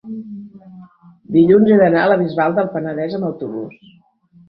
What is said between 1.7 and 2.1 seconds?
he d'anar a